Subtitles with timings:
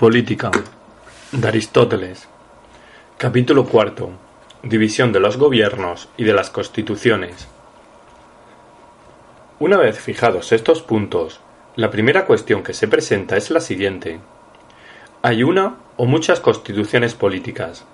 [0.00, 0.50] Política
[1.30, 2.26] de Aristóteles
[3.18, 4.08] Capítulo IV
[4.62, 7.46] División de los gobiernos y de las constituciones
[9.58, 11.42] Una vez fijados estos puntos,
[11.76, 14.20] la primera cuestión que se presenta es la siguiente.
[15.20, 17.84] ¿Hay una o muchas constituciones políticas?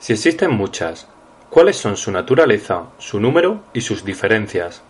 [0.00, 1.06] Si existen muchas,
[1.50, 4.82] ¿cuáles son su naturaleza, su número y sus diferencias?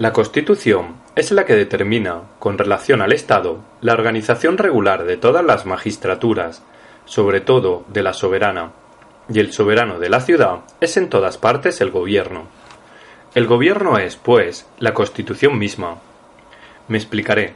[0.00, 5.44] La Constitución es la que determina, con relación al Estado, la organización regular de todas
[5.44, 6.62] las magistraturas,
[7.04, 8.72] sobre todo de la soberana,
[9.28, 12.44] y el soberano de la ciudad es en todas partes el gobierno.
[13.34, 15.98] El gobierno es, pues, la Constitución misma.
[16.88, 17.52] Me explicaré.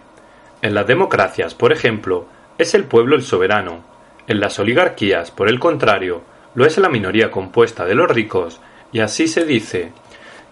[0.60, 2.26] En las democracias, por ejemplo,
[2.58, 3.82] es el pueblo el soberano.
[4.26, 6.20] En las oligarquías, por el contrario,
[6.54, 8.60] lo es la minoría compuesta de los ricos,
[8.92, 9.92] y así se dice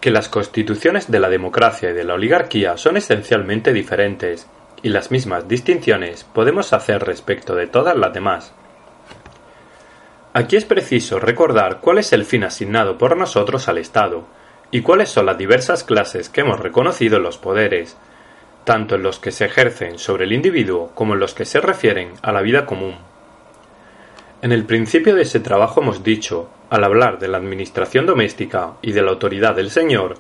[0.03, 4.49] que las constituciones de la democracia y de la oligarquía son esencialmente diferentes,
[4.83, 8.53] y las mismas distinciones podemos hacer respecto de todas las demás.
[10.33, 14.25] Aquí es preciso recordar cuál es el fin asignado por nosotros al Estado,
[14.73, 17.97] y cuáles son las diversas clases que hemos reconocido en los poderes,
[18.65, 22.15] tanto en los que se ejercen sobre el individuo como en los que se refieren
[22.23, 22.97] a la vida común.
[24.43, 28.91] En el principio de ese trabajo hemos dicho, al hablar de la administración doméstica y
[28.91, 30.17] de la autoridad del Señor,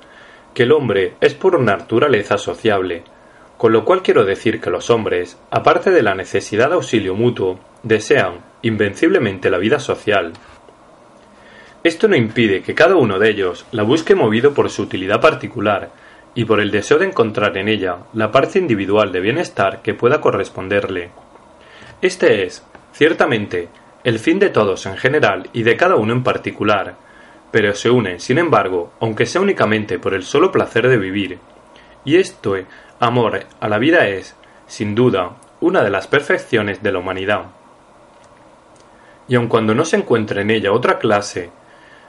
[0.54, 3.02] que el hombre es por naturaleza sociable,
[3.58, 7.58] con lo cual quiero decir que los hombres, aparte de la necesidad de auxilio mutuo,
[7.82, 10.34] desean invenciblemente la vida social.
[11.82, 15.90] Esto no impide que cada uno de ellos la busque movido por su utilidad particular
[16.36, 20.20] y por el deseo de encontrar en ella la parte individual de bienestar que pueda
[20.20, 21.10] corresponderle.
[22.00, 23.68] Este es, ciertamente,
[24.04, 26.96] el fin de todos en general y de cada uno en particular,
[27.50, 31.38] pero se unen, sin embargo, aunque sea únicamente por el solo placer de vivir.
[32.04, 32.56] Y esto,
[32.98, 34.34] amor a la vida es,
[34.66, 37.46] sin duda, una de las perfecciones de la humanidad.
[39.28, 41.50] Y aun cuando no se encuentre en ella otra clase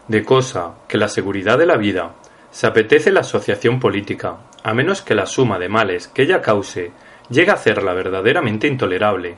[0.08, 2.16] de cosa que la seguridad de la vida,
[2.52, 6.92] se apetece la asociación política, a menos que la suma de males que ella cause
[7.30, 9.38] llegue a hacerla verdaderamente intolerable.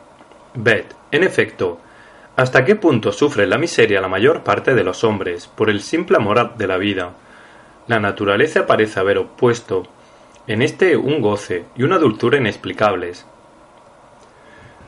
[0.53, 1.79] Ved, en efecto,
[2.35, 6.17] ¿Hasta qué punto sufre la miseria la mayor parte de los hombres por el simple
[6.17, 7.13] amor de la vida?
[7.87, 9.83] La naturaleza parece haber opuesto
[10.45, 13.25] en este un goce y una dulzura inexplicables.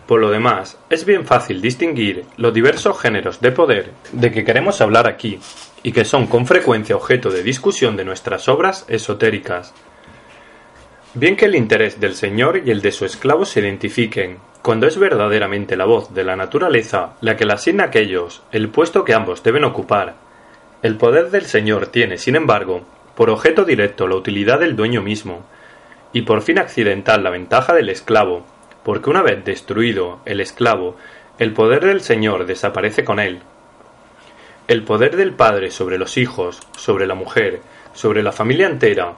[0.08, 4.82] Por lo demás, es bien fácil distinguir los diversos géneros de poder de que queremos
[4.82, 5.40] hablar aquí,
[5.84, 9.74] y que son con frecuencia objeto de discusión de nuestras obras esotéricas.
[11.14, 14.38] Bien que el interés del señor y el de su esclavo se identifiquen,
[14.68, 18.68] cuando es verdaderamente la voz de la naturaleza la que le asigna a aquellos el
[18.68, 20.16] puesto que ambos deben ocupar.
[20.82, 22.82] El poder del Señor tiene, sin embargo,
[23.16, 25.46] por objeto directo la utilidad del dueño mismo,
[26.12, 28.46] y por fin accidental la ventaja del esclavo,
[28.84, 30.98] porque una vez destruido el esclavo,
[31.40, 33.40] el poder del Señor desaparece con él.
[34.68, 37.62] El poder del Padre sobre los hijos, sobre la mujer,
[37.94, 39.14] sobre la familia entera,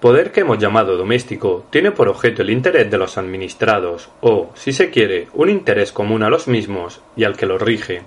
[0.00, 4.72] poder que hemos llamado doméstico tiene por objeto el interés de los administrados, o, si
[4.72, 8.02] se quiere, un interés común a los mismos y al que los rige.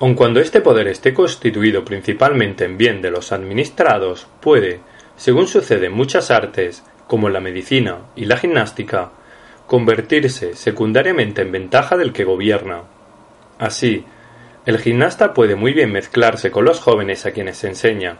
[0.00, 4.80] Aun cuando este poder esté constituido principalmente en bien de los administrados, puede,
[5.16, 9.10] según sucede en muchas artes, como la medicina y la gimnástica,
[9.66, 12.82] convertirse secundariamente en ventaja del que gobierna.
[13.58, 14.04] Así,
[14.66, 18.18] el gimnasta puede muy bien mezclarse con los jóvenes a quienes enseña,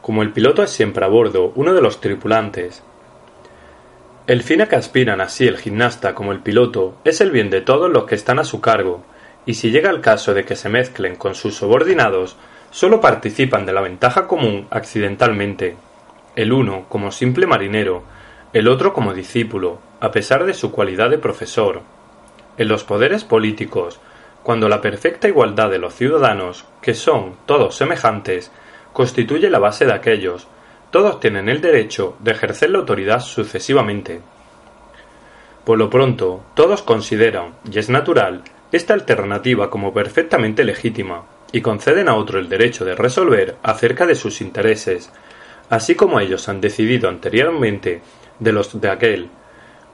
[0.00, 2.82] como el piloto es siempre a bordo uno de los tripulantes.
[4.26, 7.62] El fin a que aspiran así el gimnasta como el piloto es el bien de
[7.62, 9.02] todos los que están a su cargo,
[9.46, 12.36] y si llega el caso de que se mezclen con sus subordinados,
[12.70, 15.76] sólo participan de la ventaja común accidentalmente,
[16.36, 18.02] el uno como simple marinero,
[18.52, 21.82] el otro como discípulo, a pesar de su cualidad de profesor.
[22.56, 24.00] En los poderes políticos,
[24.42, 28.52] cuando la perfecta igualdad de los ciudadanos, que son todos semejantes,
[28.92, 30.46] constituye la base de aquellos.
[30.90, 34.20] Todos tienen el derecho de ejercer la autoridad sucesivamente.
[35.64, 38.42] Por lo pronto, todos consideran, y es natural,
[38.72, 44.14] esta alternativa como perfectamente legítima, y conceden a otro el derecho de resolver acerca de
[44.14, 45.10] sus intereses,
[45.70, 48.02] así como ellos han decidido anteriormente
[48.38, 49.28] de los de aquel.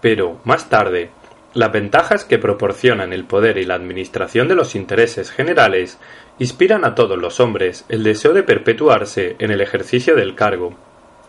[0.00, 1.10] Pero, más tarde,
[1.54, 5.98] las ventajas que proporcionan el poder y la administración de los intereses generales
[6.38, 10.74] inspiran a todos los hombres el deseo de perpetuarse en el ejercicio del cargo,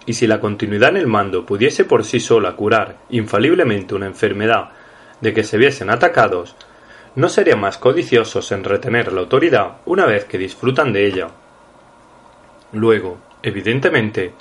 [0.06, 4.70] y si la continuidad en el mando pudiese por sí sola curar infaliblemente una enfermedad
[5.22, 6.56] de que se viesen atacados,
[7.16, 11.30] no serían más codiciosos en retener la autoridad una vez que disfrutan de ella.
[12.74, 14.34] Luego, evidentemente,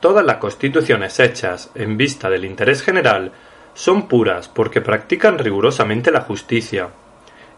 [0.00, 3.32] todas las constituciones hechas en vista del interés general
[3.74, 6.90] son puras porque practican rigurosamente la justicia,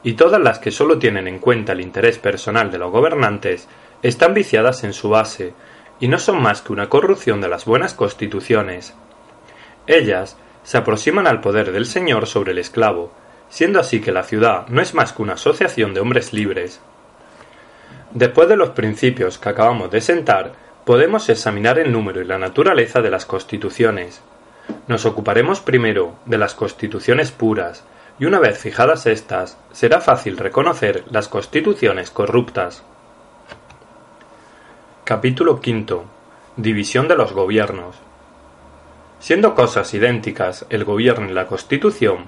[0.02, 3.68] y todas las que sólo tienen en cuenta el interés personal de los gobernantes
[4.02, 5.54] están viciadas en su base,
[6.00, 8.94] y no son más que una corrupción de las buenas constituciones.
[9.86, 13.12] Ellas se aproximan al poder del señor sobre el esclavo,
[13.48, 16.80] siendo así que la ciudad no es más que una asociación de hombres libres.
[18.12, 20.52] Después de los principios que acabamos de sentar,
[20.84, 24.20] podemos examinar el número y la naturaleza de las constituciones.
[24.88, 27.84] Nos ocuparemos primero de las constituciones puras,
[28.22, 32.84] y una vez fijadas estas, será fácil reconocer las constituciones corruptas.
[35.02, 36.02] Capítulo V.
[36.56, 37.96] División de los gobiernos.
[39.18, 42.26] Siendo cosas idénticas el gobierno y la Constitución,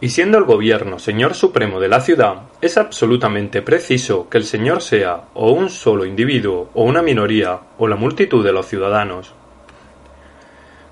[0.00, 4.82] y siendo el gobierno señor supremo de la ciudad, es absolutamente preciso que el señor
[4.82, 9.32] sea o un solo individuo, o una minoría, o la multitud de los ciudadanos.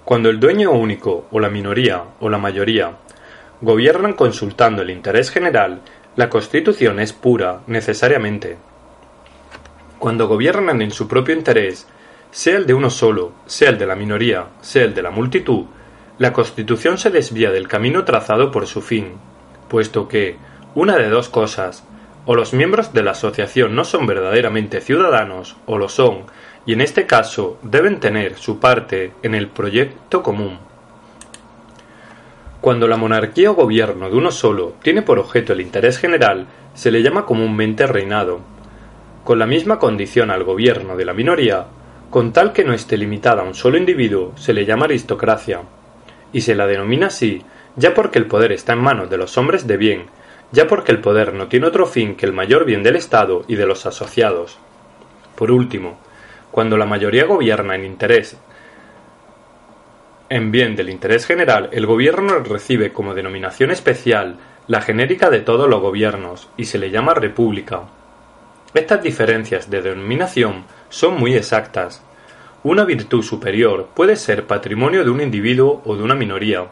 [0.05, 2.99] Cuando el dueño único, o la minoría, o la mayoría,
[3.61, 5.81] gobiernan consultando el interés general,
[6.17, 8.56] la Constitución es pura, necesariamente.
[9.99, 11.87] Cuando gobiernan en su propio interés,
[12.31, 15.67] sea el de uno solo, sea el de la minoría, sea el de la multitud,
[16.19, 19.15] la Constitución se desvía del camino trazado por su fin,
[19.69, 20.37] puesto que,
[20.75, 21.85] una de dos cosas,
[22.27, 26.27] o los miembros de la asociación no son verdaderamente ciudadanos, o lo son,
[26.67, 30.59] y en este caso deben tener su parte en el proyecto común.
[32.64, 36.90] Cuando la monarquía o gobierno de uno solo tiene por objeto el interés general, se
[36.90, 38.40] le llama comúnmente reinado.
[39.22, 41.66] Con la misma condición al gobierno de la minoría,
[42.08, 45.61] con tal que no esté limitada a un solo individuo, se le llama aristocracia,
[46.32, 47.43] y se la denomina así,
[47.76, 50.06] ya porque el poder está en manos de los hombres de bien,
[50.50, 53.56] ya porque el poder no tiene otro fin que el mayor bien del Estado y
[53.56, 54.56] de los asociados.
[55.37, 55.99] Por último,
[56.50, 58.38] cuando la mayoría gobierna en interés
[60.31, 64.37] en bien del interés general, el gobierno recibe como denominación especial
[64.67, 67.82] la genérica de todos los gobiernos y se le llama república.
[68.73, 72.03] Estas diferencias de denominación son muy exactas.
[72.62, 76.67] Una virtud superior puede ser patrimonio de un individuo o de una minoría,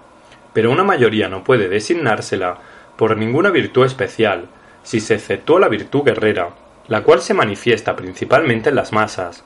[0.54, 2.58] pero una mayoría no puede designársela
[2.96, 4.46] por ninguna virtud especial,
[4.82, 6.50] si se exceptúa la virtud guerrera,
[6.88, 9.44] la cual se manifiesta principalmente en las masas,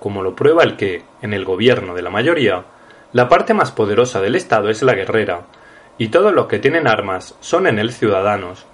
[0.00, 2.64] como lo prueba el que, en el gobierno de la mayoría,
[3.12, 5.42] la parte más poderosa del Estado es la guerrera,
[5.98, 8.66] y todos los que tienen armas son en él ciudadanos.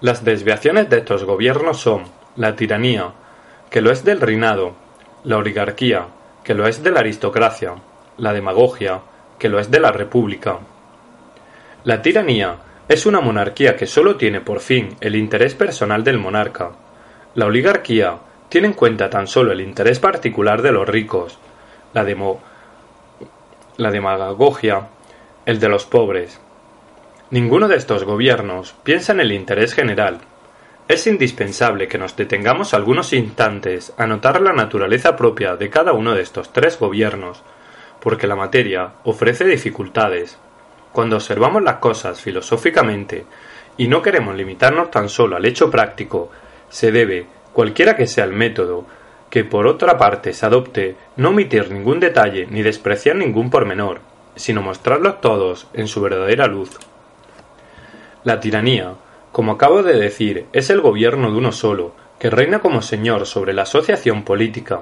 [0.00, 2.04] Las desviaciones de estos gobiernos son
[2.36, 3.12] la tiranía,
[3.68, 4.74] que lo es del reinado,
[5.24, 6.06] la oligarquía,
[6.42, 7.74] que lo es de la aristocracia,
[8.16, 9.02] la demagogia,
[9.38, 10.58] que lo es de la república.
[11.84, 12.56] La tiranía
[12.88, 16.70] es una monarquía que sólo tiene por fin el interés personal del monarca.
[17.34, 21.38] La oligarquía tiene en cuenta tan solo el interés particular de los ricos.
[21.92, 22.40] La, demo
[23.76, 24.88] la demagogia,
[25.46, 26.40] el de los pobres.
[27.30, 30.20] Ninguno de estos gobiernos piensa en el interés general,
[30.90, 36.16] es indispensable que nos detengamos algunos instantes a notar la naturaleza propia de cada uno
[36.16, 37.44] de estos tres gobiernos,
[38.00, 40.36] porque la materia ofrece dificultades.
[40.90, 43.24] Cuando observamos las cosas filosóficamente
[43.76, 46.32] y no queremos limitarnos tan solo al hecho práctico,
[46.68, 48.84] se debe, cualquiera que sea el método,
[49.30, 54.00] que por otra parte se adopte, no omitir ningún detalle ni despreciar ningún pormenor,
[54.34, 56.70] sino mostrarlos todos en su verdadera luz.
[58.24, 58.94] La tiranía,
[59.32, 63.52] como acabo de decir, es el gobierno de uno solo, que reina como señor sobre
[63.52, 64.80] la asociación política.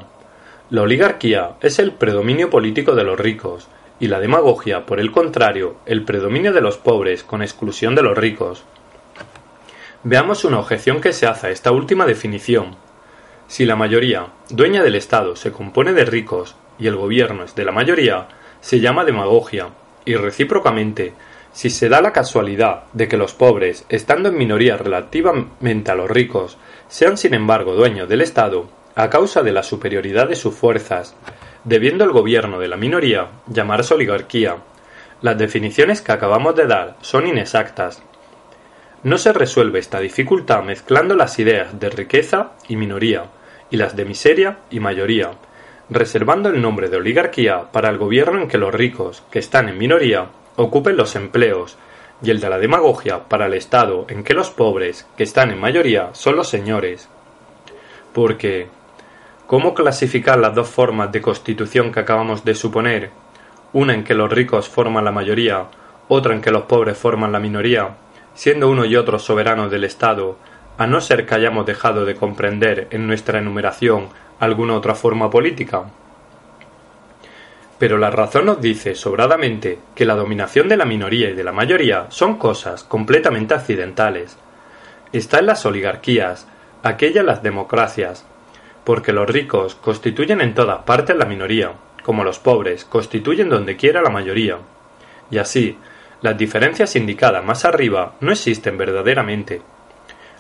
[0.71, 3.69] La oligarquía es el predominio político de los ricos,
[4.01, 8.17] y la demagogia, por el contrario, el predominio de los pobres con exclusión de los
[8.17, 8.65] ricos.
[10.05, 12.77] Veamos una objeción que se hace a esta última definición.
[13.49, 17.65] Si la mayoría, dueña del Estado, se compone de ricos y el gobierno es de
[17.65, 18.29] la mayoría,
[18.61, 19.71] se llama demagogia,
[20.05, 21.15] y recíprocamente,
[21.53, 26.11] si se da la casualidad de que los pobres, estando en minoría relativamente a los
[26.11, 31.17] ricos, sean sin embargo dueños del Estado, a causa de la superioridad de sus fuerzas,
[31.65, 34.57] debiendo el gobierno de la minoría llamarse oligarquía,
[35.23, 38.03] las definiciones que acabamos de dar son inexactas.
[39.03, 43.31] No se resuelve esta dificultad mezclando las ideas de riqueza y minoría,
[43.71, 45.31] y las de miseria y mayoría,
[45.91, 49.79] reservando el nombre de oligarquía para el gobierno en que los ricos, que están en
[49.79, 51.77] minoría, ocupen los empleos,
[52.23, 55.61] y el de la demagogia para el Estado en que los pobres, que están en
[55.61, 57.09] mayoría, son los señores.
[58.13, 58.69] Porque,
[59.47, 63.11] ¿cómo clasificar las dos formas de constitución que acabamos de suponer?
[63.73, 65.67] Una en que los ricos forman la mayoría,
[66.09, 67.97] otra en que los pobres forman la minoría,
[68.35, 70.37] siendo uno y otro soberanos del Estado,
[70.79, 74.09] a no ser que hayamos dejado de comprender en nuestra enumeración
[74.39, 75.91] alguna otra forma política.
[77.79, 81.53] Pero la razón nos dice sobradamente que la dominación de la minoría y de la
[81.53, 84.37] mayoría son cosas completamente accidentales.
[85.13, 86.47] Está en las oligarquías,
[86.83, 88.25] aquella en las democracias,
[88.85, 91.73] porque los ricos constituyen en todas partes la minoría,
[92.05, 94.59] como los pobres constituyen donde quiera la mayoría.
[95.31, 95.77] Y así,
[96.21, 99.61] las diferencias indicadas más arriba no existen verdaderamente.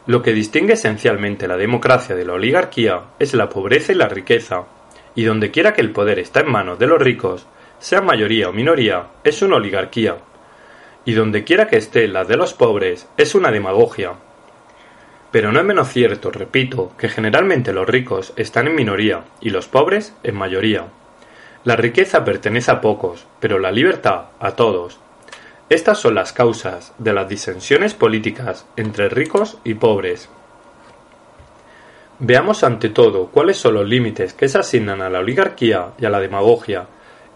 [0.09, 4.65] Lo que distingue esencialmente la democracia de la oligarquía es la pobreza y la riqueza,
[5.15, 7.47] y donde quiera que el poder está en manos de los ricos,
[7.79, 10.17] sea mayoría o minoría, es una oligarquía,
[11.05, 14.15] y donde quiera que esté la de los pobres, es una demagogia.
[15.31, 19.69] Pero no es menos cierto, repito, que generalmente los ricos están en minoría y los
[19.69, 20.87] pobres en mayoría.
[21.65, 25.01] La riqueza pertenece a pocos, pero la libertad a todos.
[25.71, 30.31] Estas son las causas de las disensiones políticas entre ricos y pobres.
[32.21, 36.11] Veamos ante todo cuáles son los límites que se asignan a la oligarquía y a
[36.11, 36.87] la demagogia,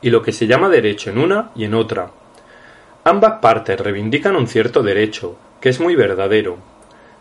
[0.00, 2.10] y lo que se llama derecho en una y en otra.
[3.04, 6.56] Ambas partes reivindican un cierto derecho, que es muy verdadero,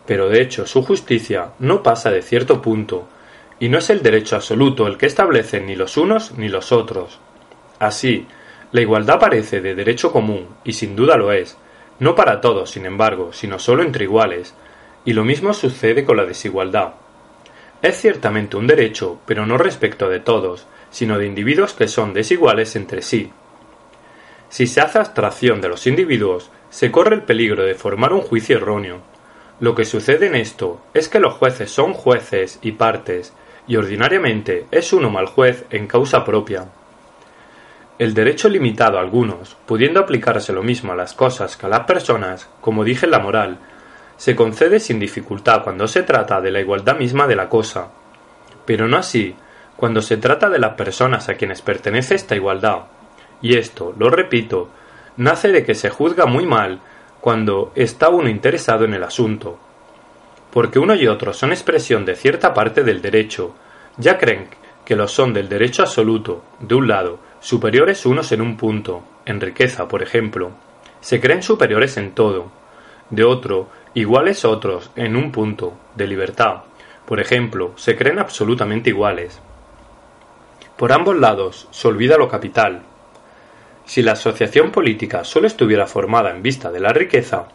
[0.06, 3.06] pero de hecho su justicia no pasa de cierto punto,
[3.60, 7.20] y no es el derecho absoluto el que establecen ni los unos ni los otros.
[7.78, 8.26] Así,
[8.72, 11.58] la igualdad parece de derecho común, y sin duda lo es,
[11.98, 14.54] no para todos, sin embargo, sino solo entre iguales,
[15.04, 16.94] y lo mismo sucede con la desigualdad.
[17.82, 22.74] Es ciertamente un derecho, pero no respecto de todos, sino de individuos que son desiguales
[22.74, 23.30] entre sí.
[24.48, 28.56] Si se hace abstracción de los individuos, se corre el peligro de formar un juicio
[28.56, 29.00] erróneo.
[29.60, 33.34] Lo que sucede en esto es que los jueces son jueces y partes,
[33.66, 36.68] y ordinariamente es uno mal juez en causa propia.
[37.98, 41.80] El derecho limitado a algunos, pudiendo aplicarse lo mismo a las cosas que a las
[41.80, 43.58] personas, como dije en la moral,
[44.16, 47.88] se concede sin dificultad cuando se trata de la igualdad misma de la cosa,
[48.64, 49.36] pero no así
[49.76, 52.84] cuando se trata de las personas a quienes pertenece esta igualdad.
[53.40, 54.68] Y esto, lo repito,
[55.16, 56.80] nace de que se juzga muy mal
[57.20, 59.58] cuando está uno interesado en el asunto,
[60.52, 63.54] porque uno y otro son expresión de cierta parte del derecho,
[63.96, 64.48] ya creen
[64.84, 69.40] que lo son del derecho absoluto, de un lado, superiores unos en un punto, en
[69.40, 70.52] riqueza, por ejemplo,
[71.00, 72.52] se creen superiores en todo,
[73.10, 76.62] de otro, iguales otros en un punto de libertad.
[77.04, 79.40] Por ejemplo, se creen absolutamente iguales.
[80.76, 82.82] Por ambos lados se olvida lo capital.
[83.84, 87.48] Si la asociación política solo estuviera formada en vista de la riqueza,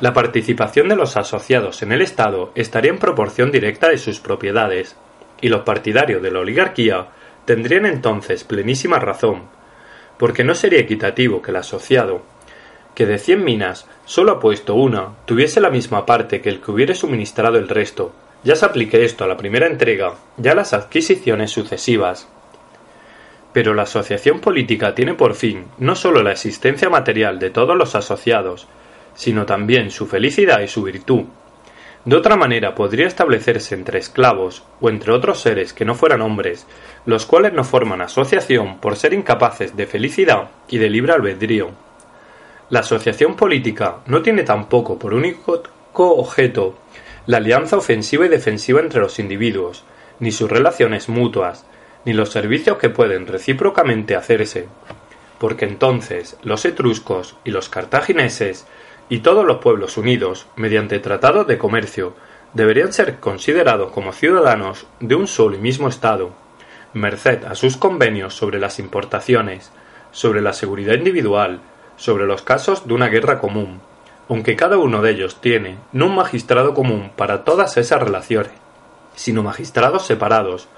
[0.00, 4.96] la participación de los asociados en el Estado estaría en proporción directa de sus propiedades,
[5.42, 7.08] y los partidarios de la oligarquía
[7.44, 9.42] tendrían entonces plenísima razón,
[10.18, 12.22] porque no sería equitativo que el asociado,
[12.94, 16.70] que de cien minas solo ha puesto una, tuviese la misma parte que el que
[16.70, 18.12] hubiere suministrado el resto.
[18.44, 22.28] Ya se aplique esto a la primera entrega, ya a las adquisiciones sucesivas.
[23.52, 27.94] Pero la asociación política tiene por fin no sólo la existencia material de todos los
[27.94, 28.68] asociados,
[29.14, 31.24] sino también su felicidad y su virtud.
[32.04, 36.66] De otra manera podría establecerse entre esclavos o entre otros seres que no fueran hombres,
[37.06, 41.70] los cuales no forman asociación por ser incapaces de felicidad y de libre albedrío.
[42.68, 45.62] La asociación política no tiene tampoco por único
[45.94, 46.76] objeto
[47.26, 49.84] la alianza ofensiva y defensiva entre los individuos,
[50.20, 51.64] ni sus relaciones mutuas,
[52.04, 54.68] ni los servicios que pueden recíprocamente hacerse,
[55.38, 58.66] porque entonces los etruscos y los cartagineses
[59.08, 62.14] y todos los pueblos unidos, mediante tratados de comercio,
[62.54, 66.30] deberían ser considerados como ciudadanos de un solo y mismo Estado,
[66.94, 69.72] merced a sus convenios sobre las importaciones,
[70.12, 71.60] sobre la seguridad individual,
[71.96, 73.80] sobre los casos de una guerra común,
[74.28, 78.52] aunque cada uno de ellos tiene no un magistrado común para todas esas relaciones,
[79.14, 80.68] sino magistrados separados,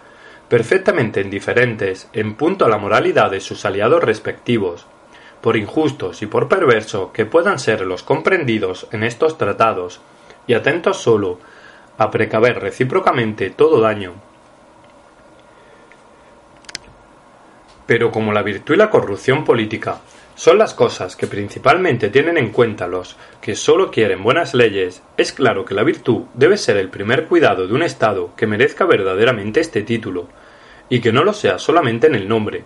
[0.48, 4.86] perfectamente indiferentes en punto a la moralidad de sus aliados respectivos,
[5.46, 10.00] por injustos y por perverso que puedan ser los comprendidos en estos tratados,
[10.48, 11.38] y atentos sólo
[11.98, 14.14] a precaver recíprocamente todo daño.
[17.86, 20.00] Pero como la virtud y la corrupción política
[20.34, 25.32] son las cosas que principalmente tienen en cuenta los que sólo quieren buenas leyes, es
[25.32, 29.60] claro que la virtud debe ser el primer cuidado de un Estado que merezca verdaderamente
[29.60, 30.26] este título,
[30.88, 32.64] y que no lo sea solamente en el nombre.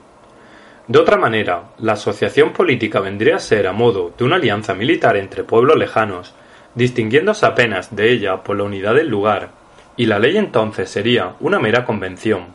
[0.90, 5.16] De otra manera, la asociación política vendría a ser a modo de una alianza militar
[5.16, 6.34] entre pueblos lejanos,
[6.74, 9.50] distinguiéndose apenas de ella por la unidad del lugar,
[9.96, 12.46] y la ley entonces sería una mera convención,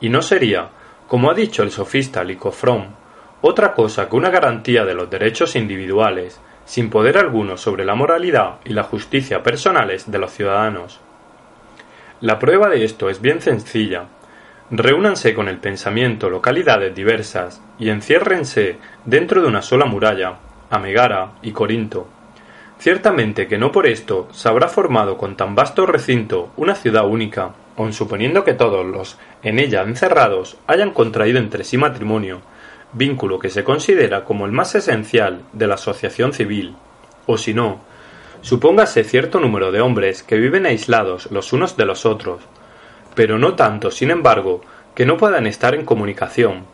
[0.00, 0.68] y no sería,
[1.08, 2.94] como ha dicho el sofista Licofrón,
[3.40, 8.60] otra cosa que una garantía de los derechos individuales, sin poder alguno sobre la moralidad
[8.64, 11.00] y la justicia personales de los ciudadanos.
[12.20, 14.04] La prueba de esto es bien sencilla.
[14.70, 20.38] Reúnanse con el pensamiento localidades diversas y enciérrense dentro de una sola muralla,
[20.70, 22.08] a Megara y Corinto.
[22.78, 27.54] Ciertamente que no por esto se habrá formado con tan vasto recinto una ciudad única,
[27.76, 32.40] aun suponiendo que todos los en ella encerrados hayan contraído entre sí matrimonio,
[32.92, 36.74] vínculo que se considera como el más esencial de la asociación civil,
[37.26, 37.80] o si no,
[38.40, 42.42] supóngase cierto número de hombres que viven aislados los unos de los otros,
[43.14, 44.60] pero no tanto, sin embargo,
[44.94, 46.64] que no puedan estar en comunicación.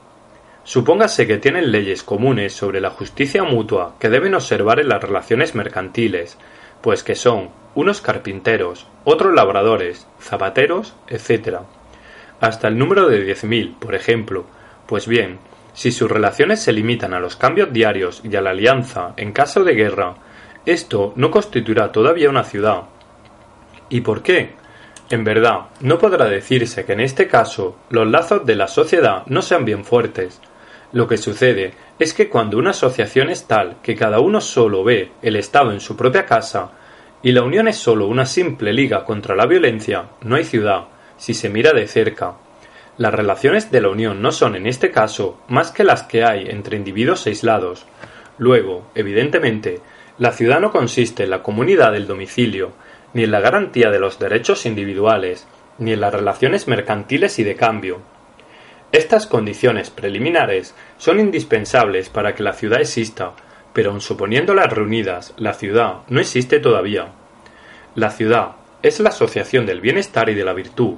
[0.62, 5.54] Supóngase que tienen leyes comunes sobre la justicia mutua que deben observar en las relaciones
[5.54, 6.36] mercantiles,
[6.82, 11.60] pues que son unos carpinteros, otros labradores, zapateros, etc.
[12.40, 14.44] Hasta el número de diez mil, por ejemplo.
[14.86, 15.38] Pues bien,
[15.72, 19.64] si sus relaciones se limitan a los cambios diarios y a la alianza en caso
[19.64, 20.14] de guerra,
[20.66, 22.82] esto no constituirá todavía una ciudad.
[23.88, 24.59] ¿Y por qué?
[25.10, 29.42] En verdad, no podrá decirse que en este caso los lazos de la sociedad no
[29.42, 30.40] sean bien fuertes.
[30.92, 35.10] Lo que sucede es que cuando una asociación es tal que cada uno solo ve
[35.20, 36.70] el Estado en su propia casa,
[37.24, 40.84] y la unión es solo una simple liga contra la violencia, no hay ciudad,
[41.16, 42.36] si se mira de cerca.
[42.96, 46.46] Las relaciones de la unión no son en este caso más que las que hay
[46.48, 47.84] entre individuos aislados.
[48.38, 49.80] Luego, evidentemente,
[50.18, 52.72] la ciudad no consiste en la comunidad del domicilio,
[53.14, 55.46] ni en la garantía de los derechos individuales,
[55.78, 58.00] ni en las relaciones mercantiles y de cambio.
[58.92, 63.32] Estas condiciones preliminares son indispensables para que la ciudad exista,
[63.72, 67.08] pero aun suponiéndolas reunidas, la ciudad no existe todavía.
[67.94, 70.94] La ciudad es la asociación del bienestar y de la virtud,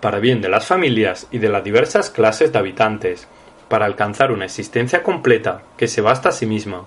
[0.00, 3.28] para bien de las familias y de las diversas clases de habitantes,
[3.68, 6.84] para alcanzar una existencia completa que se basta a sí misma.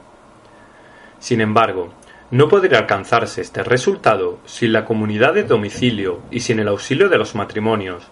[1.20, 1.94] Sin embargo,
[2.32, 7.18] no podría alcanzarse este resultado sin la comunidad de domicilio y sin el auxilio de
[7.18, 8.04] los matrimonios,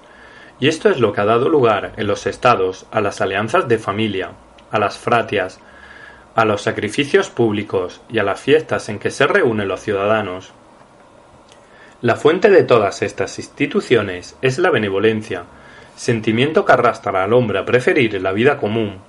[0.60, 3.78] y esto es lo que ha dado lugar en los estados a las alianzas de
[3.78, 4.32] familia,
[4.72, 5.60] a las fratias,
[6.36, 10.52] a los sacrificios públicos y a las fiestas en que se reúnen los ciudadanos.
[12.02, 15.46] La fuente de todas estas instituciones es la benevolencia,
[15.96, 19.00] sentimiento que arrastra al hombre a preferir la vida común,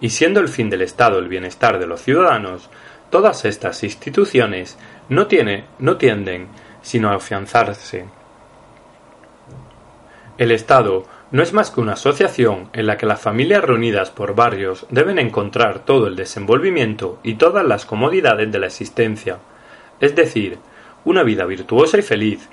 [0.00, 2.68] y siendo el fin del Estado el bienestar de los ciudadanos,
[3.10, 5.28] Todas estas instituciones no,
[5.78, 6.48] no tienden
[6.82, 8.06] sino a afianzarse.
[10.38, 14.34] El Estado no es más que una asociación en la que las familias reunidas por
[14.34, 19.38] barrios deben encontrar todo el desenvolvimiento y todas las comodidades de la existencia,
[20.00, 20.58] es decir,
[21.04, 22.48] una vida virtuosa y feliz,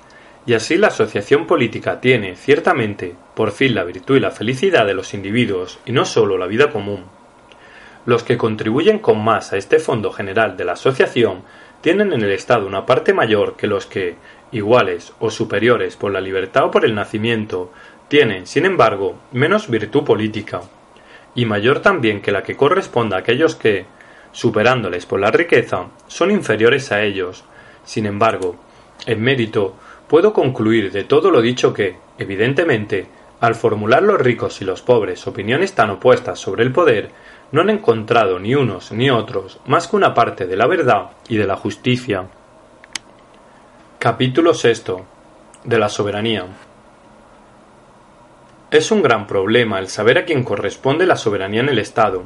[0.46, 4.94] y así la asociación política tiene, ciertamente, por fin la virtud y la felicidad de
[4.94, 7.04] los individuos y no sólo la vida común.
[8.06, 11.42] Los que contribuyen con más a este fondo general de la asociación
[11.80, 14.16] tienen en el Estado una parte mayor que los que,
[14.52, 17.72] iguales o superiores por la libertad o por el nacimiento,
[18.08, 20.62] tienen, sin embargo, menos virtud política,
[21.34, 23.86] y mayor también que la que corresponde a aquellos que,
[24.32, 27.44] superándoles por la riqueza, son inferiores a ellos.
[27.84, 28.56] Sin embargo,
[29.06, 29.74] en mérito,
[30.08, 33.06] puedo concluir de todo lo dicho que, evidentemente,
[33.40, 37.10] al formular los ricos y los pobres opiniones tan opuestas sobre el poder,
[37.52, 41.36] no han encontrado ni unos ni otros más que una parte de la verdad y
[41.36, 42.26] de la justicia.
[43.98, 45.02] Capítulo VI.
[45.64, 46.46] De la soberanía.
[48.70, 52.24] Es un gran problema el saber a quién corresponde la soberanía en el Estado.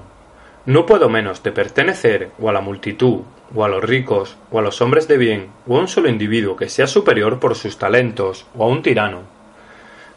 [0.66, 3.20] No puedo menos de pertenecer o a la multitud,
[3.54, 6.56] o a los ricos, o a los hombres de bien, o a un solo individuo
[6.56, 9.22] que sea superior por sus talentos, o a un tirano.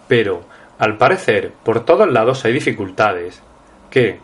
[0.07, 0.41] Pero,
[0.79, 3.41] al parecer, por todos lados hay dificultades,
[3.89, 4.19] que,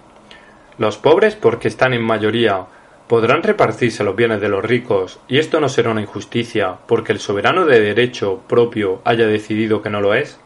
[0.77, 2.67] los pobres, porque están en mayoría,
[3.07, 7.19] podrán repartirse los bienes de los ricos, y esto no será una injusticia, porque el
[7.19, 10.39] soberano de derecho propio haya decidido que no lo es.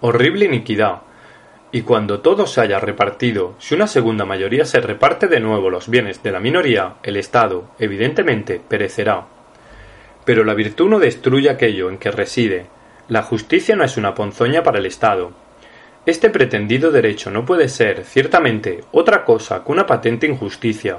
[0.00, 1.02] Horrible iniquidad.
[1.72, 5.88] Y cuando todo se haya repartido, si una segunda mayoría se reparte de nuevo los
[5.88, 9.26] bienes de la minoría, el Estado, evidentemente, perecerá.
[10.24, 12.66] Pero la virtud no destruye aquello en que reside.
[13.08, 15.32] La justicia no es una ponzoña para el Estado,
[16.06, 20.98] este pretendido derecho no puede ser, ciertamente, otra cosa que una patente injusticia.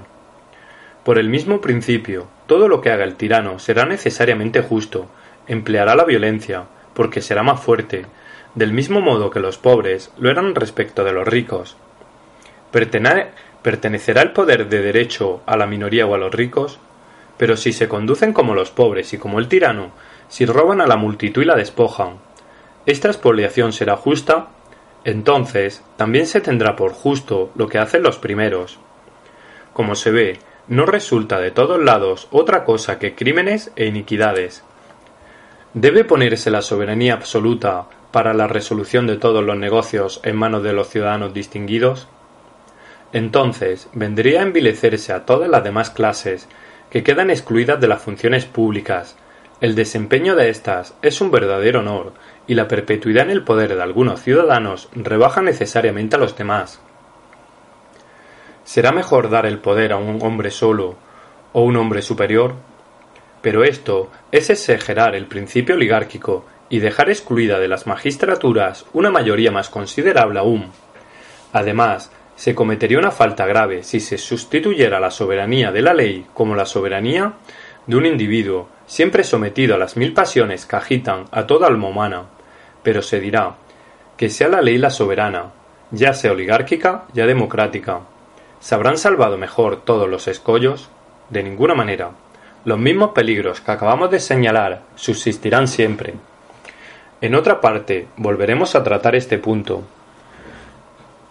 [1.05, 5.07] Por el mismo principio, todo lo que haga el tirano será necesariamente justo,
[5.47, 8.05] empleará la violencia, porque será más fuerte,
[8.53, 11.77] del mismo modo que los pobres lo eran respecto de los ricos.
[12.71, 16.79] ¿Pertenecerá el poder de derecho a la minoría o a los ricos?
[17.37, 19.91] Pero si se conducen como los pobres y como el tirano,
[20.27, 22.17] si roban a la multitud y la despojan,
[22.85, 24.49] ¿esta expoliación será justa?
[25.07, 28.77] Entonces, también se tendrá por justo lo que hacen los primeros.
[29.71, 34.65] Como se ve, no resulta de todos lados otra cosa que crímenes e iniquidades.
[35.73, 40.73] ¿Debe ponerse la soberanía absoluta para la resolución de todos los negocios en manos de
[40.73, 42.09] los ciudadanos distinguidos?
[43.13, 46.49] Entonces vendría a envilecerse a todas las demás clases
[46.89, 49.15] que quedan excluidas de las funciones públicas.
[49.59, 52.13] El desempeño de éstas es un verdadero honor
[52.45, 56.79] y la perpetuidad en el poder de algunos ciudadanos rebaja necesariamente a los demás.
[58.65, 60.95] ¿Será mejor dar el poder a un hombre solo
[61.53, 62.53] o un hombre superior?
[63.41, 69.51] Pero esto es exagerar el principio oligárquico y dejar excluida de las magistraturas una mayoría
[69.51, 70.71] más considerable aún.
[71.51, 76.55] Además, se cometería una falta grave si se sustituyera la soberanía de la ley como
[76.55, 77.33] la soberanía
[77.87, 82.23] de un individuo, siempre sometido a las mil pasiones que agitan a toda alma humana.
[82.81, 83.55] Pero se dirá
[84.17, 85.51] que sea la ley la soberana,
[85.91, 88.01] ya sea oligárquica, ya democrática.
[88.59, 90.89] ¿Se habrán salvado mejor todos los escollos?
[91.29, 92.11] De ninguna manera.
[92.65, 96.15] Los mismos peligros que acabamos de señalar subsistirán siempre.
[97.21, 99.83] En otra parte volveremos a tratar este punto.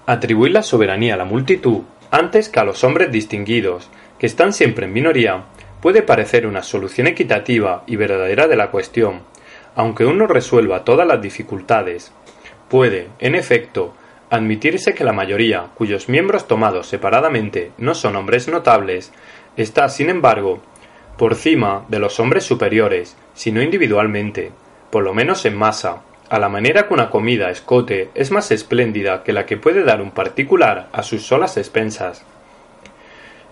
[0.07, 3.88] Atribuir la soberanía a la multitud antes que a los hombres distinguidos,
[4.19, 5.45] que están siempre en minoría,
[5.87, 9.20] puede parecer una solución equitativa y verdadera de la cuestión,
[9.77, 12.11] aunque uno resuelva todas las dificultades.
[12.68, 13.94] Puede, en efecto,
[14.29, 19.12] admitirse que la mayoría, cuyos miembros tomados separadamente no son hombres notables,
[19.57, 20.61] está, sin embargo,
[21.16, 24.51] por cima de los hombres superiores, si no individualmente,
[24.90, 29.22] por lo menos en masa, a la manera que una comida escote es más espléndida
[29.22, 32.27] que la que puede dar un particular a sus solas expensas.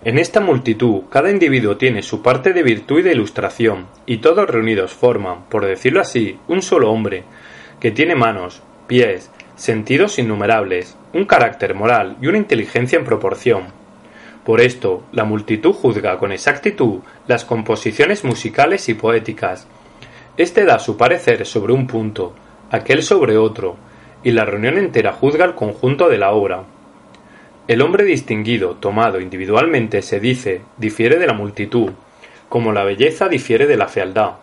[0.05, 4.47] En esta multitud cada individuo tiene su parte de virtud y de ilustración, y todos
[4.47, 7.23] reunidos forman, por decirlo así, un solo hombre,
[7.79, 13.63] que tiene manos, pies, sentidos innumerables, un carácter moral y una inteligencia en proporción.
[14.45, 19.67] Por esto, la multitud juzga con exactitud las composiciones musicales y poéticas.
[20.37, 22.35] Este da su parecer sobre un punto,
[22.69, 23.77] aquel sobre otro,
[24.23, 26.65] y la reunión entera juzga el conjunto de la obra.
[27.67, 31.93] El hombre distinguido, tomado individualmente, se dice, difiere de la multitud,
[32.47, 34.33] como la belleza difiere de la fealdad,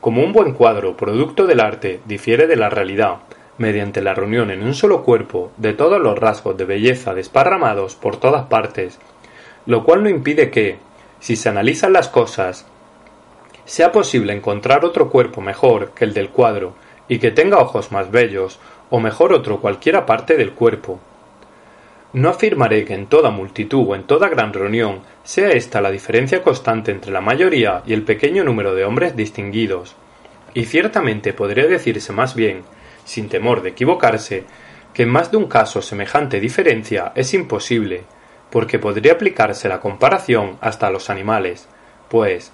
[0.00, 3.16] como un buen cuadro, producto del arte, difiere de la realidad,
[3.58, 8.18] mediante la reunión en un solo cuerpo de todos los rasgos de belleza desparramados por
[8.18, 9.00] todas partes,
[9.66, 10.78] lo cual no impide que,
[11.18, 12.66] si se analizan las cosas,
[13.64, 16.74] sea posible encontrar otro cuerpo mejor que el del cuadro
[17.08, 21.00] y que tenga ojos más bellos, o mejor otro cualquiera parte del cuerpo,
[22.12, 26.42] no afirmaré que en toda multitud o en toda gran reunión sea esta la diferencia
[26.42, 29.94] constante entre la mayoría y el pequeño número de hombres distinguidos,
[30.54, 32.62] y ciertamente podría decirse más bien,
[33.04, 34.44] sin temor de equivocarse,
[34.92, 38.02] que en más de un caso semejante diferencia es imposible,
[38.50, 41.68] porque podría aplicarse la comparación hasta a los animales,
[42.08, 42.52] pues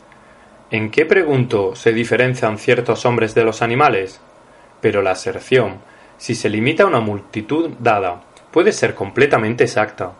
[0.71, 4.21] ¿en qué pregunto se diferencian ciertos hombres de los animales?
[4.83, 5.79] Pero la aserción,
[6.19, 8.21] si se limita a una multitud dada,
[8.57, 10.13] puede ser completamente exacta.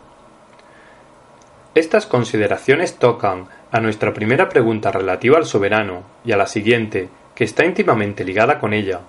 [1.73, 7.43] Estas consideraciones tocan a nuestra primera pregunta relativa al soberano y a la siguiente, que
[7.43, 8.99] está íntimamente ligada con ella.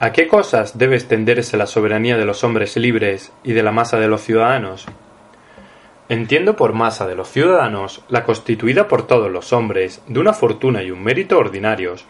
[0.00, 4.00] ¿A qué cosas debe extenderse la soberanía de los hombres libres y de la masa
[4.00, 4.86] de los ciudadanos?
[6.08, 10.82] Entiendo por masa de los ciudadanos la constituida por todos los hombres de una fortuna
[10.82, 12.06] y un mérito ordinarios.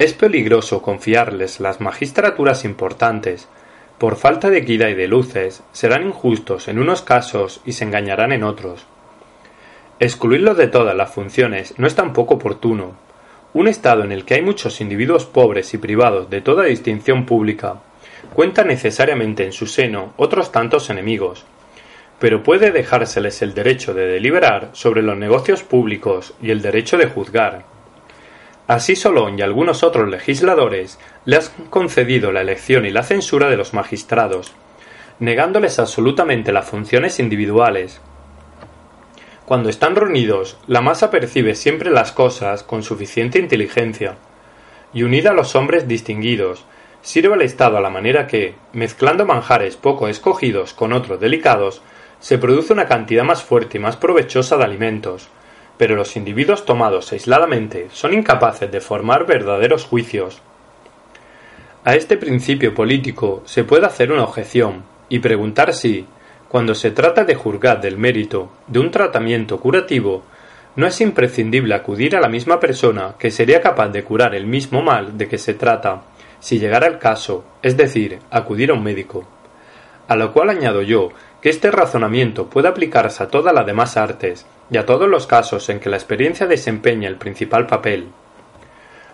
[0.00, 3.48] Es peligroso confiarles las magistraturas importantes,
[4.02, 8.32] por falta de equidad y de luces, serán injustos en unos casos y se engañarán
[8.32, 8.84] en otros.
[10.00, 12.96] Excluirlos de todas las funciones no es tampoco oportuno.
[13.54, 17.76] Un Estado en el que hay muchos individuos pobres y privados de toda distinción pública
[18.34, 21.44] cuenta necesariamente en su seno otros tantos enemigos,
[22.18, 27.06] pero puede dejárseles el derecho de deliberar sobre los negocios públicos y el derecho de
[27.06, 27.71] juzgar.
[28.72, 33.58] Así Solón y algunos otros legisladores le han concedido la elección y la censura de
[33.58, 34.54] los magistrados,
[35.18, 38.00] negándoles absolutamente las funciones individuales.
[39.44, 44.16] Cuando están reunidos, la masa percibe siempre las cosas con suficiente inteligencia,
[44.94, 46.64] y unida a los hombres distinguidos,
[47.02, 51.82] sirve al Estado a la manera que, mezclando manjares poco escogidos con otros delicados,
[52.20, 55.28] se produce una cantidad más fuerte y más provechosa de alimentos,
[55.82, 60.40] pero los individuos tomados aisladamente son incapaces de formar verdaderos juicios.
[61.84, 66.06] A este principio político se puede hacer una objeción y preguntar si,
[66.48, 70.22] cuando se trata de juzgar del mérito de un tratamiento curativo,
[70.76, 74.82] no es imprescindible acudir a la misma persona que sería capaz de curar el mismo
[74.82, 76.02] mal de que se trata,
[76.38, 79.24] si llegara el caso, es decir, acudir a un médico.
[80.06, 81.08] A lo cual añado yo
[81.40, 85.68] que este razonamiento puede aplicarse a todas las demás artes y a todos los casos
[85.68, 88.08] en que la experiencia desempeña el principal papel.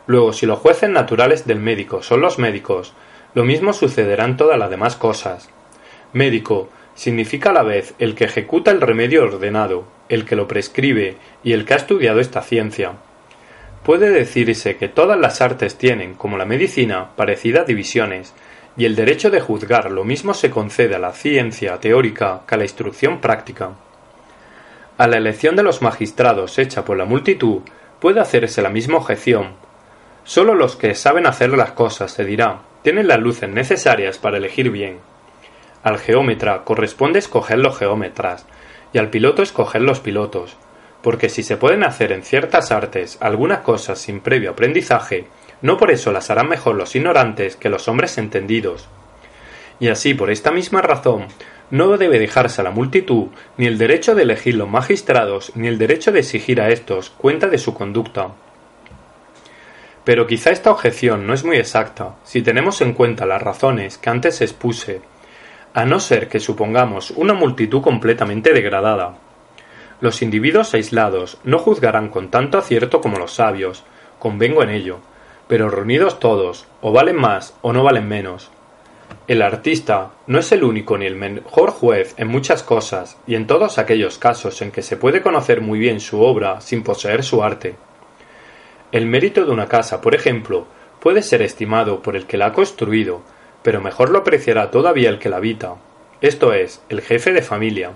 [0.06, 2.94] Luego, si los jueces naturales del médico son los médicos,
[3.34, 5.50] Lo mismo sucederá en todas las demás cosas.
[6.14, 11.16] Médico significa a la vez el que ejecuta el remedio ordenado, el que lo prescribe
[11.44, 12.94] y el que ha estudiado esta ciencia.
[13.84, 18.34] Puede decirse que todas las artes tienen, como la medicina, parecidas divisiones,
[18.76, 22.58] y el derecho de juzgar lo mismo se concede a la ciencia teórica que a
[22.58, 23.72] la instrucción práctica.
[24.98, 27.62] A la elección de los magistrados hecha por la multitud
[28.00, 29.54] puede hacerse la misma objeción.
[30.24, 34.72] Sólo los que saben hacer las cosas, se dirá, tienen las luces necesarias para elegir
[34.72, 34.98] bien.
[35.84, 38.44] Al geómetra corresponde escoger los geómetras,
[38.92, 40.56] y al piloto escoger los pilotos,
[41.00, 45.28] porque si se pueden hacer en ciertas artes algunas cosas sin previo aprendizaje,
[45.62, 48.88] no por eso las harán mejor los ignorantes que los hombres entendidos.
[49.78, 51.28] Y así, por esta misma razón,
[51.70, 55.78] no debe dejarse a la multitud ni el derecho de elegir los magistrados ni el
[55.78, 58.28] derecho de exigir a estos cuenta de su conducta.
[60.04, 64.10] Pero quizá esta objeción no es muy exacta si tenemos en cuenta las razones que
[64.10, 65.02] antes expuse,
[65.74, 69.18] a no ser que supongamos una multitud completamente degradada,
[70.00, 73.84] los individuos aislados no juzgarán con tanto acierto como los sabios,
[74.20, 75.00] convengo en ello,
[75.48, 78.50] pero reunidos todos, o valen más o no valen menos.
[79.26, 83.46] El artista no es el único ni el mejor juez en muchas cosas y en
[83.46, 87.42] todos aquellos casos en que se puede conocer muy bien su obra sin poseer su
[87.42, 87.76] arte.
[88.90, 90.66] El mérito de una casa, por ejemplo,
[91.00, 93.20] puede ser estimado por el que la ha construido,
[93.62, 95.76] pero mejor lo apreciará todavía el que la habita,
[96.20, 97.92] esto es, el jefe de familia.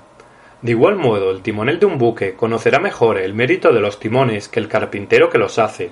[0.61, 4.49] De igual modo, el timonel de un buque conocerá mejor el mérito de los timones
[4.49, 5.91] que el carpintero que los hace,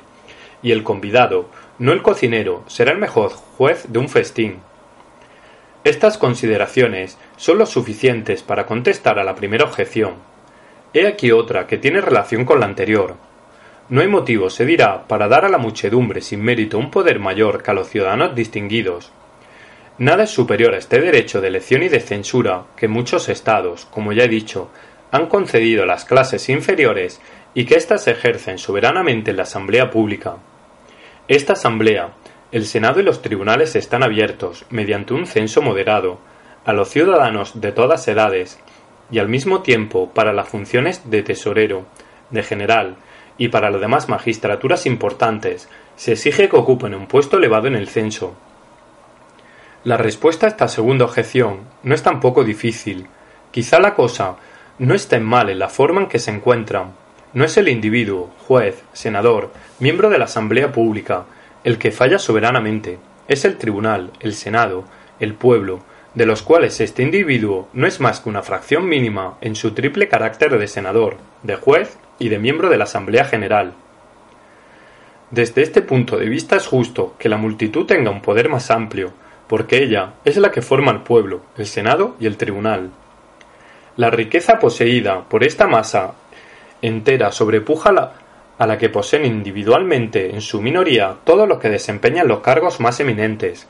[0.63, 1.47] y el convidado,
[1.81, 4.61] no el cocinero, será el mejor juez de un festín.
[5.85, 10.15] Estas consideraciones son lo suficientes para contestar a la primera objeción.
[10.93, 13.17] He aquí otra que tiene relación con la anterior.
[13.89, 17.63] No hay motivo, se dirá, para dar a la muchedumbre sin mérito un poder mayor
[17.63, 19.13] que a los ciudadanos distinguidos,
[20.01, 24.15] Nada es superior a este derecho de elección y de censura que muchos estados, como
[24.15, 24.71] ya he dicho,
[25.11, 27.21] han concedido a las clases inferiores
[27.53, 30.39] y que éstas ejercen soberanamente en la asamblea pública.
[31.29, 32.15] Esta asamblea,
[32.53, 36.19] el Senado y los tribunales están abiertos, mediante un censo moderado,
[36.65, 38.61] a los ciudadanos de todas edades,
[39.11, 41.87] y al mismo tiempo para las funciones de tesorero,
[42.31, 42.97] de general,
[43.39, 47.89] y para las demás magistraturas importantes, se exige que ocupen un puesto elevado en el
[47.89, 48.37] censo,
[49.83, 53.07] la respuesta a esta segunda objeción no es tampoco difícil.
[53.51, 54.37] Quizá la cosa
[54.79, 56.93] no esté mal en la forma en que se encuentran.
[57.33, 61.25] No es el individuo, juez, senador, miembro de la Asamblea Pública,
[61.65, 62.99] el que falla soberanamente.
[63.29, 64.85] Es el tribunal, el Senado,
[65.19, 65.81] el pueblo,
[66.15, 70.09] de los cuales este individuo no es más que una fracción mínima en su triple
[70.09, 73.75] carácter de senador, de juez y de miembro de la Asamblea General.
[75.31, 79.13] Desde este punto de vista es justo que la multitud tenga un poder más amplio,
[79.47, 82.91] porque ella es la que forma el pueblo, el Senado y el Tribunal.
[83.97, 86.15] La riqueza poseída por esta masa
[86.83, 88.13] entera sobrepuja
[88.61, 93.01] a la que poseen individualmente en su minoría todos los que desempeñan los cargos más
[93.01, 93.67] eminentes.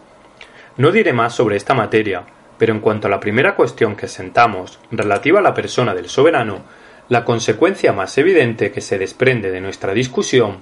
[0.76, 2.24] No diré más sobre esta materia,
[2.58, 6.62] pero en cuanto a la primera cuestión que sentamos, relativa a la persona del soberano,
[7.08, 10.58] la consecuencia más evidente que se desprende de nuestra discusión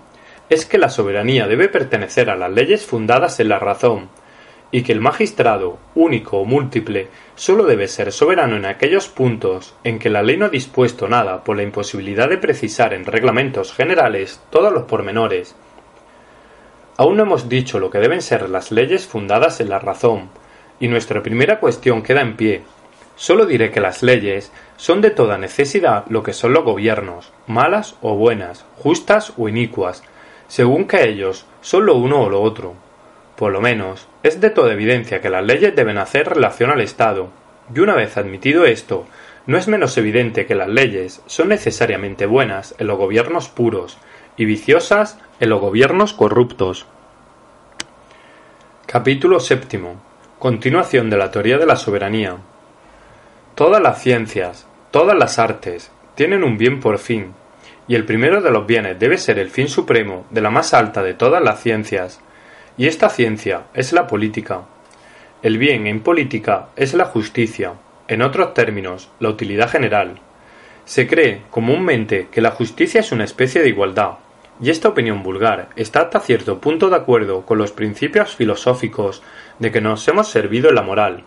[0.51, 4.11] es que la soberanía debe pertenecer a las leyes fundadas en la razón,
[4.71, 7.09] y que el magistrado, único o múltiple,
[7.39, 11.45] sólo debe ser soberano en aquellos puntos en que la ley no ha dispuesto nada
[11.45, 15.55] por la imposibilidad de precisar en reglamentos generales todos los pormenores.
[16.97, 20.31] Aún no hemos dicho lo que deben ser las leyes fundadas en la razón,
[20.81, 22.63] y nuestra primera cuestión queda en pie.
[23.15, 27.95] Sólo diré que las leyes son de toda necesidad lo que son los gobiernos, malas
[28.03, 30.03] o buenas, justas o inicuas,
[30.49, 32.88] según que ellos son lo uno o lo otro.
[33.39, 37.29] Por lo menos, es de toda evidencia que las leyes deben hacer relación al Estado,
[37.73, 39.07] y una vez admitido esto,
[39.47, 43.97] no es menos evidente que las leyes son necesariamente buenas en los gobiernos puros
[44.37, 46.87] y viciosas en los gobiernos corruptos.
[48.87, 50.03] Capítulo séptimo.
[50.41, 52.39] Continuación de la teoría de la soberanía.
[53.55, 57.35] Todas las ciencias, todas las artes, tienen un bien por fin,
[57.87, 61.05] y el primero de los bienes debe ser el fin supremo de la más alta
[61.05, 62.21] de todas las ciencias,
[62.79, 64.63] y esta ciencia es la política.
[65.43, 67.75] El bien en política es la justicia,
[68.07, 70.21] en otros términos, la utilidad general.
[70.85, 74.13] Se cree comúnmente que la justicia es una especie de igualdad,
[74.61, 79.23] y esta opinión vulgar está hasta cierto punto de acuerdo con los principios filosóficos
[79.59, 81.25] de que nos hemos servido en la moral.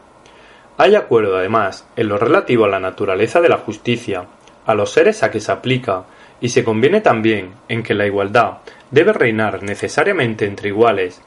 [0.77, 4.25] Hay acuerdo además en lo relativo a la naturaleza de la justicia,
[4.65, 6.05] a los seres a que se aplica,
[6.39, 8.59] y se conviene también en que la igualdad
[8.89, 11.21] debe reinar necesariamente entre iguales,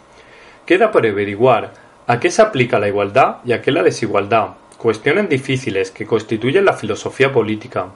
[0.66, 1.72] Queda por averiguar
[2.06, 4.48] ¿A qué se aplica la igualdad y a qué la desigualdad?
[4.76, 7.86] Cuestiones difíciles que constituyen la filosofía política.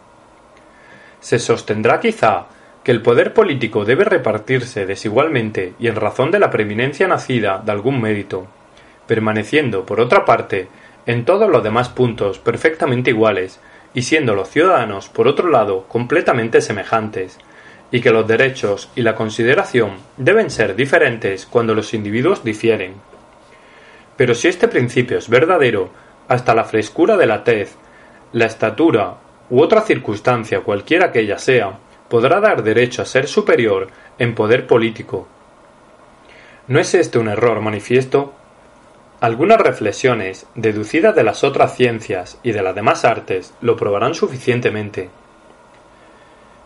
[1.21, 2.47] Se sostendrá quizá
[2.83, 7.71] que el poder político debe repartirse desigualmente y en razón de la preeminencia nacida de
[7.71, 8.47] algún mérito,
[9.07, 10.69] permaneciendo, por otra parte,
[11.05, 13.61] en todos los demás puntos perfectamente iguales,
[13.93, 17.39] y siendo los ciudadanos, por otro lado, completamente semejantes,
[17.91, 22.95] y que los derechos y la consideración deben ser diferentes cuando los individuos difieren.
[24.17, 25.91] Pero si este principio es verdadero,
[26.29, 27.77] hasta la frescura de la tez,
[28.33, 29.17] la estatura
[29.51, 34.67] u otra circunstancia cualquiera que ella sea, podrá dar derecho a ser superior en poder
[34.67, 35.29] político.
[36.67, 38.35] ¿No es este un error manifiesto?
[39.21, 45.11] Algunas reflexiones, deducidas de las otras ciencias y de las demás artes, lo probarán suficientemente.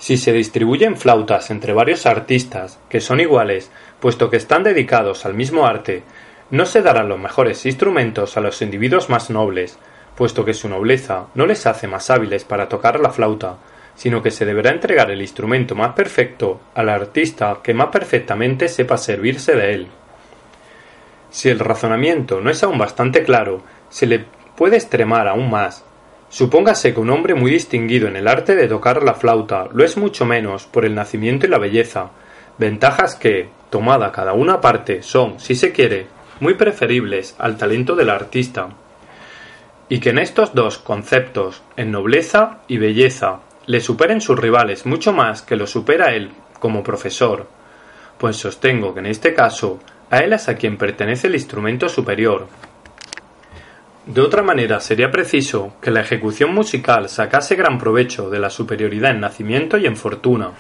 [0.02, 5.34] Si se distribuyen flautas entre varios artistas, que son iguales, puesto que están dedicados al
[5.34, 6.02] mismo arte,
[6.50, 9.78] no se darán los mejores instrumentos a los individuos más nobles,
[10.16, 13.58] puesto que su nobleza no les hace más hábiles para tocar la flauta,
[13.94, 18.98] sino que se deberá entregar el instrumento más perfecto al artista que más perfectamente sepa
[18.98, 19.86] servirse de él.
[21.30, 24.24] Si el razonamiento no es aún bastante claro, se le
[24.56, 25.84] puede extremar aún más.
[26.32, 29.98] Supóngase que un hombre muy distinguido en el arte de tocar la flauta lo es
[29.98, 32.08] mucho menos por el nacimiento y la belleza,
[32.56, 36.06] ventajas que, tomada cada una aparte, son, si se quiere,
[36.40, 38.70] muy preferibles al talento del artista,
[39.90, 45.12] y que en estos dos conceptos, en nobleza y belleza, le superen sus rivales mucho
[45.12, 47.46] más que lo supera él como profesor,
[48.16, 52.46] pues sostengo que en este caso a él es a quien pertenece el instrumento superior.
[54.06, 59.12] De otra manera sería preciso que la ejecución musical sacase gran provecho de la superioridad
[59.12, 60.50] en nacimiento y en fortuna,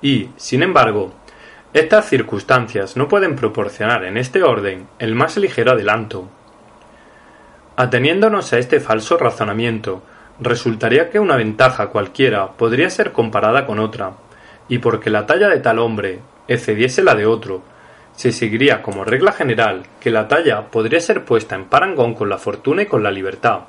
[0.00, 1.12] y, sin embargo,
[1.72, 6.28] estas circunstancias no pueden proporcionar en este orden el más ligero adelanto.
[7.74, 10.04] Ateniéndonos a este falso razonamiento,
[10.38, 14.12] resultaría que una ventaja cualquiera podría ser comparada con otra,
[14.68, 17.62] y porque la talla de tal hombre excediese la de otro,
[18.16, 22.38] se seguiría como regla general que la talla podría ser puesta en parangón con la
[22.38, 23.60] fortuna y con la libertad.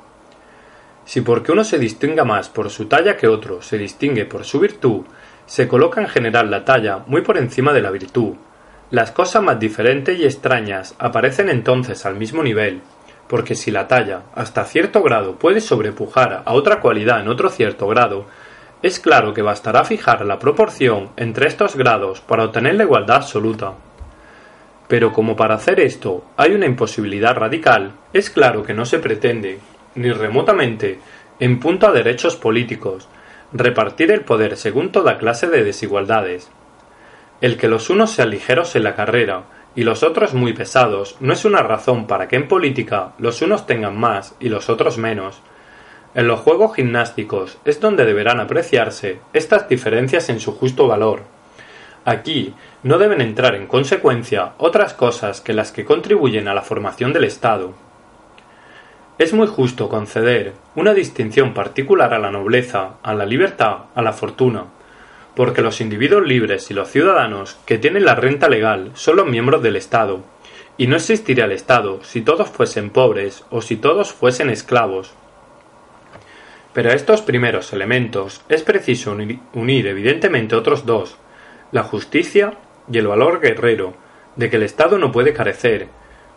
[1.04, 4.58] Si porque uno se distinga más por su talla que otro se distingue por su
[4.58, 5.04] virtud,
[5.46, 8.34] se coloca en general la talla muy por encima de la virtud.
[8.90, 12.80] Las cosas más diferentes y extrañas aparecen entonces al mismo nivel,
[13.28, 17.86] porque si la talla, hasta cierto grado, puede sobrepujar a otra cualidad en otro cierto
[17.86, 18.26] grado,
[18.82, 23.74] es claro que bastará fijar la proporción entre estos grados para obtener la igualdad absoluta.
[24.88, 29.58] Pero como para hacer esto hay una imposibilidad radical, es claro que no se pretende,
[29.94, 30.98] ni remotamente,
[31.38, 33.08] en punto a derechos políticos,
[33.52, 36.50] repartir el poder según toda clase de desigualdades.
[37.40, 39.44] El que los unos sean ligeros en la carrera
[39.76, 43.66] y los otros muy pesados no es una razón para que en política los unos
[43.66, 45.40] tengan más y los otros menos.
[46.14, 51.37] En los juegos gimnásticos es donde deberán apreciarse estas diferencias en su justo valor.
[52.08, 57.12] Aquí no deben entrar en consecuencia otras cosas que las que contribuyen a la formación
[57.12, 57.74] del Estado.
[59.18, 64.14] Es muy justo conceder una distinción particular a la nobleza, a la libertad, a la
[64.14, 64.64] fortuna,
[65.36, 69.62] porque los individuos libres y los ciudadanos que tienen la renta legal son los miembros
[69.62, 70.20] del Estado,
[70.78, 75.12] y no existiría el Estado si todos fuesen pobres o si todos fuesen esclavos.
[76.72, 79.14] Pero a estos primeros elementos es preciso
[79.52, 81.18] unir evidentemente otros dos,
[81.72, 82.54] la justicia
[82.90, 83.94] y el valor guerrero
[84.36, 85.88] de que el Estado no puede carecer,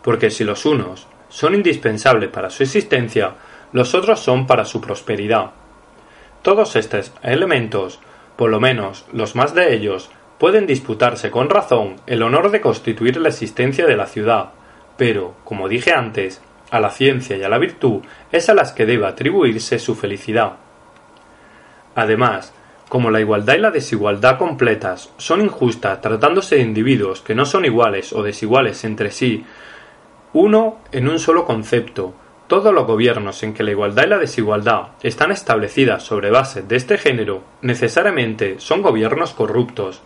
[0.02, 3.36] porque si los unos son indispensables para su existencia,
[3.72, 5.52] los otros son para su prosperidad.
[6.42, 8.00] Todos estos elementos,
[8.36, 13.18] por lo menos los más de ellos, pueden disputarse con razón el honor de constituir
[13.18, 14.52] la existencia de la ciudad,
[14.98, 16.42] pero, como dije antes,
[16.72, 20.54] a la ciencia y a la virtud es a las que debe atribuirse su felicidad.
[21.96, 22.54] Además,
[22.92, 27.64] como la igualdad y la desigualdad completas son injustas tratándose de individuos que no son
[27.64, 29.46] iguales o desiguales entre sí,
[30.34, 32.14] uno en un solo concepto,
[32.48, 36.76] todos los gobiernos en que la igualdad y la desigualdad están establecidas sobre bases de
[36.76, 40.02] este género necesariamente son gobiernos corruptos.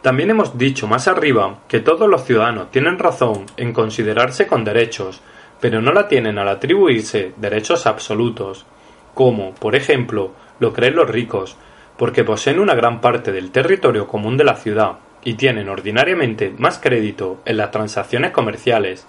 [0.00, 5.22] También hemos dicho más arriba que todos los ciudadanos tienen razón en considerarse con derechos,
[5.60, 8.64] pero no la tienen al atribuirse derechos absolutos,
[9.12, 11.56] como, por ejemplo, lo creen los ricos,
[11.96, 16.78] porque poseen una gran parte del territorio común de la ciudad y tienen ordinariamente más
[16.78, 19.06] crédito en las transacciones comerciales,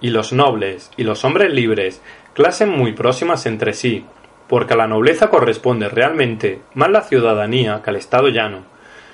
[0.00, 2.02] y los nobles y los hombres libres,
[2.34, 4.04] clases muy próximas entre sí,
[4.48, 8.64] porque a la nobleza corresponde realmente más la ciudadanía que al Estado llano,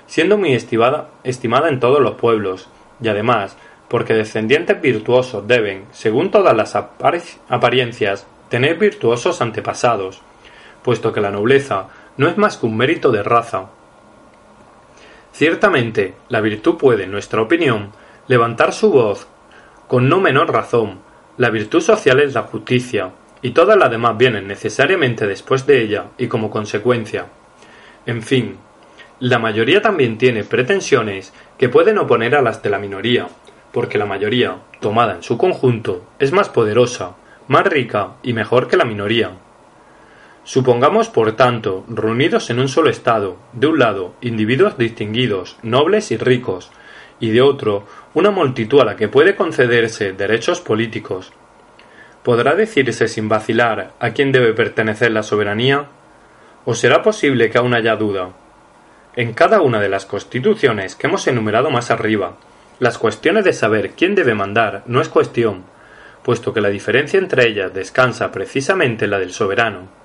[0.06, 2.68] siendo muy estimada, estimada en todos los pueblos,
[3.00, 3.56] y además
[3.90, 10.22] porque descendientes virtuosos deben, según todas las apariencias, tener virtuosos antepasados,
[10.82, 13.70] puesto que la nobleza no es más que un mérito de raza.
[15.32, 17.92] Ciertamente, la virtud puede, en nuestra opinión,
[18.26, 19.26] levantar su voz
[19.86, 21.00] con no menor razón.
[21.36, 23.10] La virtud social es la justicia,
[23.42, 27.26] y todas las demás vienen necesariamente después de ella y como consecuencia.
[28.06, 28.58] En fin,
[29.18, 33.28] la mayoría también tiene pretensiones que pueden oponer a las de la minoría,
[33.72, 37.16] porque la mayoría, tomada en su conjunto, es más poderosa,
[37.48, 39.32] más rica y mejor que la minoría.
[40.52, 46.16] Supongamos, por tanto, reunidos en un solo Estado, de un lado, individuos distinguidos, nobles y
[46.16, 46.72] ricos,
[47.20, 51.32] y de otro, una multitud a la que puede concederse derechos políticos.
[52.24, 55.86] ¿Podrá decirse sin vacilar a quién debe pertenecer la soberanía?
[56.64, 58.30] ¿O será posible que aún haya duda?
[59.14, 62.38] En cada una de las constituciones que hemos enumerado más arriba,
[62.80, 65.62] las cuestiones de saber quién debe mandar no es cuestión,
[66.24, 70.00] puesto que la diferencia entre ellas descansa precisamente en la del soberano.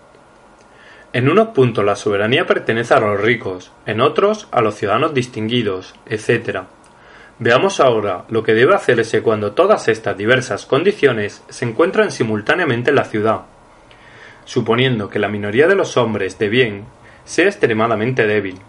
[1.16, 5.96] En unos puntos la soberanía pertenece a los ricos, en otros a los ciudadanos distinguidos,
[6.08, 6.64] etc.
[7.40, 12.98] Veamos ahora lo que debe hacerse cuando todas estas diversas condiciones se encuentran simultáneamente en
[12.98, 13.44] la ciudad.
[14.44, 16.84] Suponiendo que la minoría de los hombres de bien
[17.24, 18.60] sea extremadamente débil,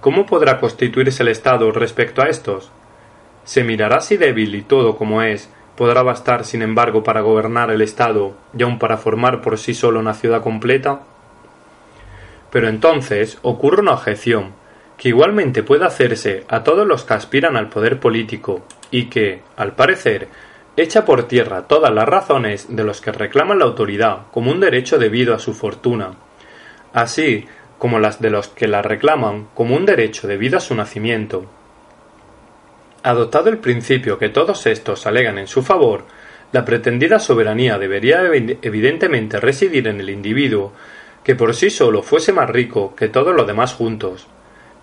[0.00, 2.70] ¿cómo podrá constituirse el Estado respecto a estos?
[3.42, 7.82] Se mirará si débil y todo como es, podrá bastar sin embargo para gobernar el
[7.82, 11.00] Estado y aun para formar por sí solo una ciudad completa?
[12.50, 14.52] Pero entonces ocurre una objeción,
[14.96, 19.74] que igualmente puede hacerse a todos los que aspiran al poder político, y que, al
[19.74, 20.28] parecer,
[20.76, 24.98] echa por tierra todas las razones de los que reclaman la autoridad como un derecho
[24.98, 26.12] debido a su fortuna,
[26.92, 27.46] así
[27.78, 31.46] como las de los que la reclaman como un derecho debido a su nacimiento.
[33.02, 36.04] Adoptado el principio que todos estos alegan en su favor,
[36.52, 38.22] la pretendida soberanía debería
[38.62, 40.72] evidentemente residir en el individuo
[41.26, 44.28] que por sí solo fuese más rico que todos los demás juntos,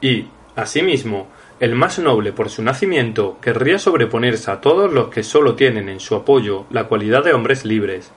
[0.01, 0.27] y,
[0.57, 1.29] asimismo,
[1.61, 6.01] el más noble por su nacimiento querría sobreponerse a todos los que sólo tienen en
[6.01, 8.11] su apoyo la cualidad de hombres libres.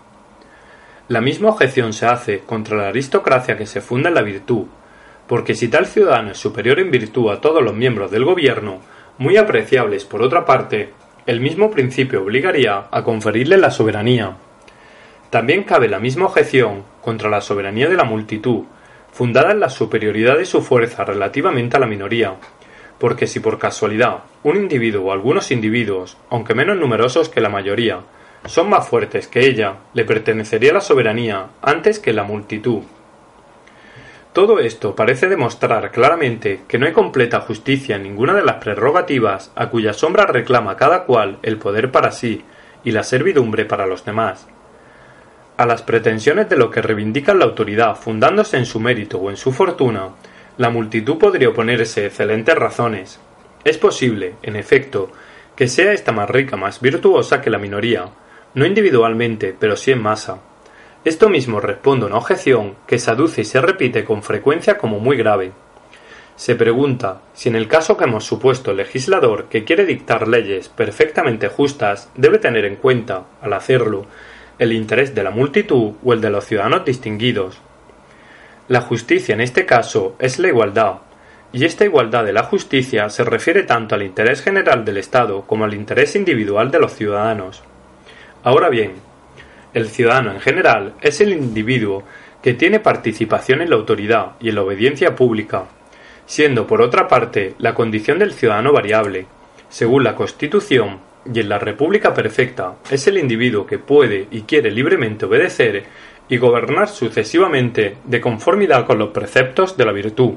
[1.06, 4.64] La misma objeción se hace contra la aristocracia que se funda en la virtud,
[5.28, 8.80] porque si tal ciudadano es superior en virtud a todos los miembros del gobierno,
[9.18, 10.92] muy apreciables por otra parte,
[11.26, 14.36] el mismo principio obligaría a conferirle la soberanía.
[15.30, 18.64] También cabe la misma objeción contra la soberanía de la multitud,
[19.12, 22.34] fundada en la superioridad de su fuerza relativamente a la minoría,
[22.98, 28.00] porque si por casualidad un individuo o algunos individuos, aunque menos numerosos que la mayoría,
[28.46, 32.82] son más fuertes que ella, le pertenecería la soberanía antes que la multitud.
[34.32, 39.52] Todo esto parece demostrar claramente que no hay completa justicia en ninguna de las prerrogativas
[39.54, 42.44] a cuya sombra reclama cada cual el poder para sí
[42.82, 44.48] y la servidumbre para los demás.
[45.56, 49.38] A las pretensiones de lo que reivindican la autoridad fundándose en su mérito o en
[49.38, 50.10] su fortuna,
[50.58, 53.18] la multitud podría oponerse excelentes razones.
[53.64, 55.10] Es posible, en efecto,
[55.56, 58.04] que sea esta más rica, más virtuosa que la minoría,
[58.52, 60.40] no individualmente, pero sí en masa.
[61.06, 64.98] Esto mismo responde a una objeción que se aduce y se repite con frecuencia como
[64.98, 65.52] muy grave.
[66.36, 70.68] Se pregunta si en el caso que hemos supuesto el legislador que quiere dictar leyes
[70.68, 74.04] perfectamente justas debe tener en cuenta, al hacerlo,
[74.58, 77.58] el interés de la multitud o el de los ciudadanos distinguidos.
[78.68, 80.96] La justicia en este caso es la igualdad,
[81.52, 85.64] y esta igualdad de la justicia se refiere tanto al interés general del Estado como
[85.64, 87.62] al interés individual de los ciudadanos.
[88.42, 88.94] Ahora bien,
[89.72, 92.02] el ciudadano en general es el individuo
[92.42, 95.66] que tiene participación en la autoridad y en la obediencia pública,
[96.26, 99.26] siendo por otra parte la condición del ciudadano variable.
[99.68, 101.00] Según la Constitución
[101.32, 105.84] y en la República perfecta, es el individuo que puede y quiere libremente obedecer
[106.28, 110.34] y gobernar sucesivamente de conformidad con los preceptos de la virtud.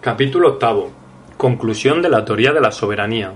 [0.00, 0.92] Capítulo octavo.
[1.36, 3.32] Conclusión de la teoría de la soberanía.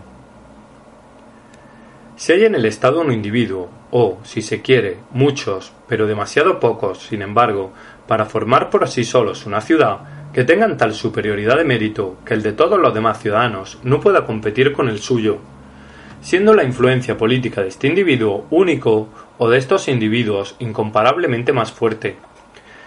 [2.16, 6.98] Si hay en el Estado un individuo, o, si se quiere, muchos, pero demasiado pocos,
[7.06, 7.72] sin embargo,
[8.06, 12.42] para formar por sí solos una ciudad, que tengan tal superioridad de mérito que el
[12.42, 15.38] de todos los demás ciudadanos no pueda competir con el suyo,
[16.22, 19.08] siendo la influencia política de este individuo único
[19.38, 22.16] o de estos individuos incomparablemente más fuerte.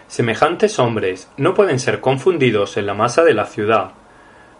[0.08, 3.92] Semejantes hombres no pueden ser confundidos en la masa de la ciudad,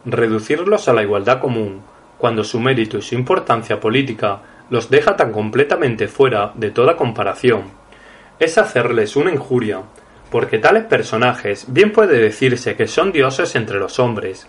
[0.06, 1.82] reducirlos a la igualdad común,
[2.18, 7.64] cuando su mérito y su importancia política los deja tan completamente fuera de toda comparación.
[8.40, 9.82] Es hacerles una injuria,
[10.30, 14.48] porque tales personajes bien puede decirse que son dioses entre los hombres.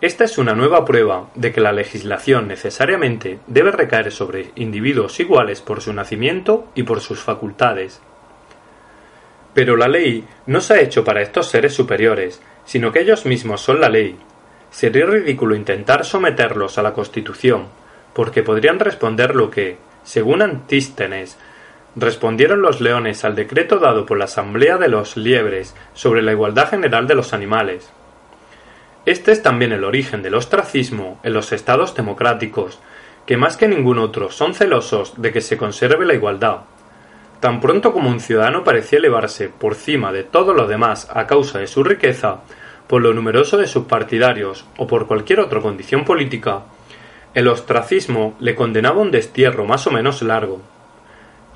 [0.00, 5.62] Esta es una nueva prueba de que la legislación necesariamente debe recaer sobre individuos iguales
[5.62, 8.02] por su nacimiento y por sus facultades.
[9.54, 13.62] Pero la ley no se ha hecho para estos seres superiores, sino que ellos mismos
[13.62, 14.18] son la ley.
[14.70, 17.68] Sería ridículo intentar someterlos a la Constitución,
[18.12, 21.38] porque podrían responder lo que, según Antístenes,
[21.96, 26.68] respondieron los leones al decreto dado por la Asamblea de los Liebres sobre la igualdad
[26.68, 27.90] general de los animales.
[29.06, 32.78] Este es también el origen del ostracismo en los estados democráticos,
[33.24, 36.58] que más que ningún otro son celosos de que se conserve la igualdad.
[37.40, 41.58] Tan pronto como un ciudadano parecía elevarse por cima de todo lo demás a causa
[41.58, 42.40] de su riqueza,
[42.86, 46.62] por lo numeroso de sus partidarios o por cualquier otra condición política,
[47.34, 50.60] el ostracismo le condenaba un destierro más o menos largo.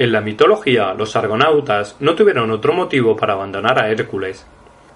[0.00, 4.46] En la mitología, los argonautas no tuvieron otro motivo para abandonar a Hércules.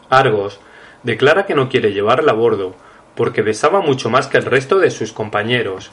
[0.09, 0.61] Argos
[1.03, 2.75] declara que no quiere llevarla a bordo,
[3.15, 5.93] porque besaba mucho más que el resto de sus compañeros.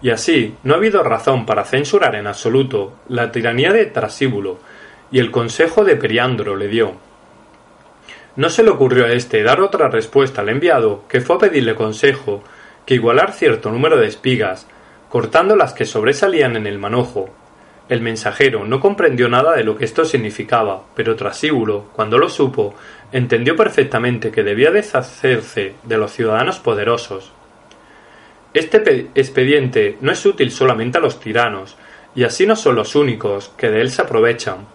[0.00, 4.60] Y así, no ha habido razón para censurar en absoluto la tiranía de Trasíbulo
[5.10, 6.92] y el consejo de Periandro le dio.
[8.36, 11.74] No se le ocurrió a éste dar otra respuesta al enviado, que fue a pedirle
[11.74, 12.44] consejo,
[12.86, 14.68] que igualar cierto número de espigas,
[15.08, 17.30] cortando las que sobresalían en el manojo,
[17.90, 22.76] el mensajero no comprendió nada de lo que esto significaba, pero Trasíbulo, cuando lo supo,
[23.10, 27.32] entendió perfectamente que debía deshacerse de los ciudadanos poderosos.
[28.54, 31.76] Este expediente no es útil solamente a los tiranos,
[32.14, 34.68] y así no son los únicos que de él se aprovechan.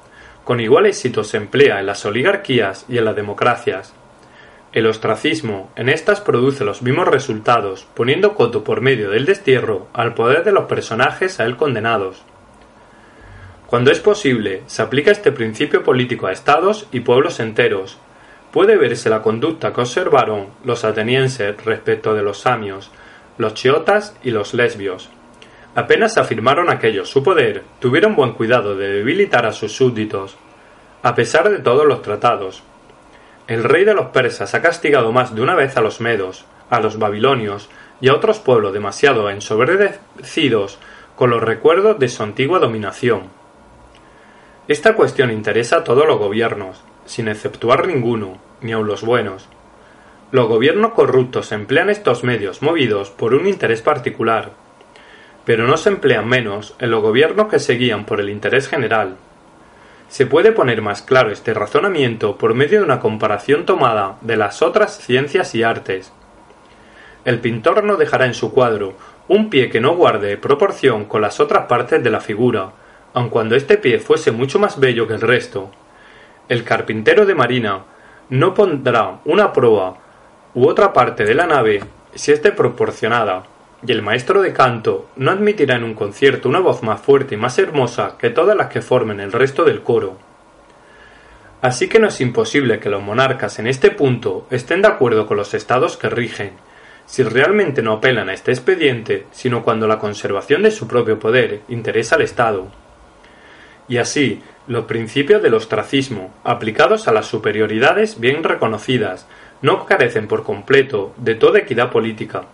[0.44, 3.94] Con igual éxito se emplea en las oligarquías y en las democracias.
[4.74, 10.16] El ostracismo en estas produce los mismos resultados, poniendo coto por medio del destierro al
[10.16, 12.26] poder de los personajes a él condenados.
[13.76, 17.98] Cuando es posible, se aplica este principio político a estados y pueblos enteros.
[18.54, 22.90] Puede verse la conducta que observaron los atenienses respecto de los samios,
[23.38, 25.10] los chiotas y los lesbios.
[25.76, 30.38] Apenas afirmaron aquellos su poder, tuvieron buen cuidado de debilitar a sus súbditos,
[31.04, 32.64] a pesar de todos los tratados.
[33.48, 36.80] El rey de los persas ha castigado más de una vez a los medos, a
[36.80, 37.68] los babilonios
[38.00, 40.80] y a otros pueblos demasiado ensobrecidos
[41.18, 43.44] con los recuerdos de su antigua dominación.
[44.68, 49.48] Esta cuestión interesa a todos los gobiernos, sin exceptuar ninguno, ni aun los buenos.
[50.32, 54.54] Los gobiernos corruptos emplean estos medios movidos por un interés particular,
[55.46, 59.18] pero no se emplean menos en los gobiernos que se guían por el interés general.
[60.08, 64.64] Se puede poner más claro este razonamiento por medio de una comparación tomada de las
[64.64, 66.12] otras ciencias y artes.
[67.24, 68.94] El pintor no dejará en su cuadro
[69.28, 72.72] un pie que no guarde proporción con las otras partes de la figura,
[73.16, 75.72] aun cuando este pie fuese mucho más bello que el resto.
[76.50, 77.86] El carpintero de marina
[78.30, 79.98] no pondrá una proa
[80.54, 81.82] u otra parte de la nave
[82.14, 83.44] si esté proporcionada,
[83.88, 87.38] y el maestro de canto no admitirá en un concierto una voz más fuerte y
[87.38, 90.18] más hermosa que todas las que formen el resto del coro.
[91.62, 95.38] Así que no es imposible que los monarcas en este punto estén de acuerdo con
[95.38, 96.52] los estados que rigen,
[97.06, 101.62] si realmente no apelan a este expediente, sino cuando la conservación de su propio poder
[101.70, 102.85] interesa al Estado.
[103.88, 109.28] Y así, los principios del ostracismo, aplicados a las superioridades bien reconocidas,
[109.62, 112.46] no carecen por completo de toda equidad política.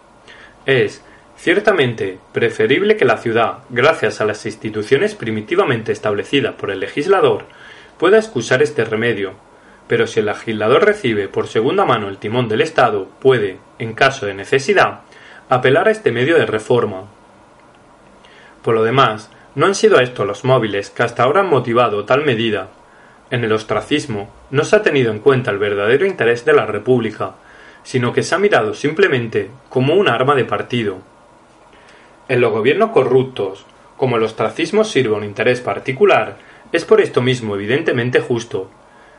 [0.66, 1.04] Es,
[1.38, 7.46] ciertamente, preferible que la ciudad, gracias a las instituciones primitivamente establecidas por el legislador,
[7.98, 9.34] pueda excusar este remedio,
[9.88, 14.26] pero si el legislador recibe por segunda mano el timón del Estado, puede, en caso
[14.26, 15.02] de necesidad,
[15.50, 17.08] apelar a este medio de reforma.
[18.62, 22.24] Por lo demás, no han sido estos los móviles que hasta ahora han motivado tal
[22.24, 22.70] medida.
[23.30, 27.36] En el ostracismo no se ha tenido en cuenta el verdadero interés de la República,
[27.84, 31.00] sino que se ha mirado simplemente como un arma de partido.
[32.28, 33.66] En los gobiernos corruptos,
[33.98, 36.38] como el ostracismo sirve a un interés particular,
[36.72, 38.70] es por esto mismo evidentemente justo,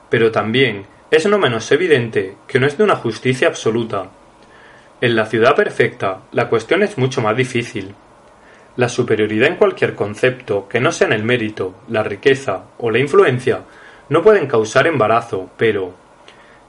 [0.08, 4.10] pero también es no menos evidente que no es de una justicia absoluta.
[5.00, 7.94] En la ciudad perfecta la cuestión es mucho más difícil.
[8.76, 12.98] La superioridad en cualquier concepto que no sea en el mérito, la riqueza o la
[12.98, 13.60] influencia
[14.08, 15.92] no pueden causar embarazo, pero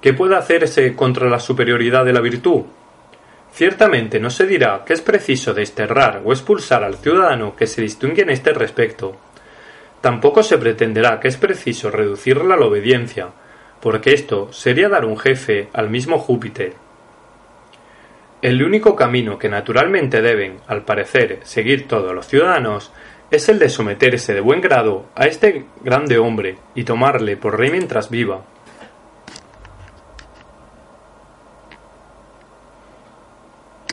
[0.01, 2.63] ¿qué puede hacerse contra la superioridad de la virtud?
[3.53, 8.23] Ciertamente no se dirá que es preciso desterrar o expulsar al ciudadano que se distingue
[8.23, 9.15] en este respecto.
[10.01, 13.29] Tampoco se pretenderá que es preciso reducirla a la obediencia,
[13.79, 16.82] porque esto sería dar un jefe al mismo Júpiter.
[18.43, 22.91] El único camino que naturalmente deben, al parecer, seguir todos los ciudadanos
[23.31, 27.71] es el de someterse de buen grado a este grande hombre y tomarle por rey
[27.71, 28.43] mientras viva.